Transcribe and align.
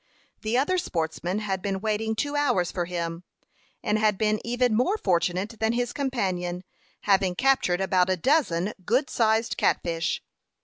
The 0.41 0.57
other 0.57 0.79
sportsman 0.79 1.37
had 1.37 1.61
been 1.61 1.79
waiting 1.79 2.15
two 2.15 2.35
hours 2.35 2.71
for 2.71 2.85
him, 2.85 3.23
and 3.83 3.99
had 3.99 4.17
been 4.17 4.39
even 4.43 4.75
more 4.75 4.97
fortunate 4.97 5.57
than 5.59 5.73
his 5.73 5.93
companion, 5.93 6.63
having 7.01 7.35
captured 7.35 7.81
about 7.81 8.09
a 8.09 8.17
dozen 8.17 8.73
good 8.83 9.11
sized 9.11 9.57
catfish. 9.57 10.23